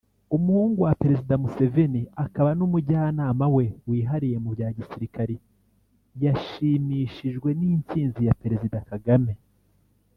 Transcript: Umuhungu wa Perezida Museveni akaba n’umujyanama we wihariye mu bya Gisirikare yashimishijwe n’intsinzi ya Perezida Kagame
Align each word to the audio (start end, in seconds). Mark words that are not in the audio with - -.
Umuhungu 0.35 0.79
wa 0.87 0.93
Perezida 1.01 1.33
Museveni 1.43 2.01
akaba 2.23 2.49
n’umujyanama 2.59 3.45
we 3.55 3.65
wihariye 3.89 4.37
mu 4.43 4.49
bya 4.55 4.67
Gisirikare 4.77 5.35
yashimishijwe 6.23 7.49
n’intsinzi 7.59 8.21
ya 8.27 8.37
Perezida 8.41 8.77
Kagame 8.89 9.31